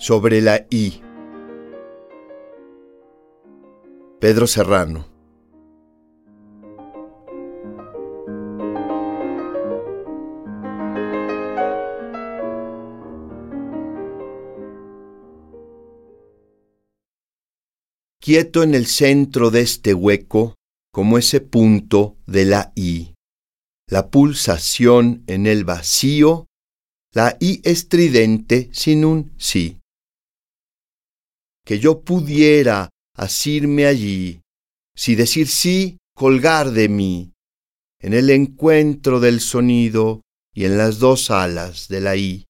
Sobre 0.00 0.40
la 0.40 0.66
I. 0.70 1.02
Pedro 4.18 4.46
Serrano. 4.46 5.06
Quieto 18.22 18.62
en 18.62 18.74
el 18.74 18.86
centro 18.86 19.50
de 19.50 19.60
este 19.60 19.92
hueco, 19.92 20.54
como 20.94 21.18
ese 21.18 21.42
punto 21.42 22.16
de 22.26 22.46
la 22.46 22.72
I. 22.74 23.12
La 23.86 24.08
pulsación 24.08 25.24
en 25.26 25.46
el 25.46 25.66
vacío, 25.66 26.46
la 27.12 27.36
I 27.38 27.60
estridente 27.64 28.70
sin 28.72 29.04
un 29.04 29.34
sí 29.36 29.76
que 31.70 31.78
yo 31.78 32.02
pudiera 32.02 32.90
asirme 33.14 33.86
allí, 33.86 34.40
si 34.96 35.14
decir 35.14 35.46
sí, 35.46 35.98
colgar 36.16 36.72
de 36.72 36.88
mí, 36.88 37.32
en 38.00 38.12
el 38.12 38.30
encuentro 38.30 39.20
del 39.20 39.38
sonido 39.38 40.22
y 40.52 40.64
en 40.64 40.76
las 40.76 40.98
dos 40.98 41.30
alas 41.30 41.86
de 41.86 42.00
la 42.00 42.16
I. 42.16 42.44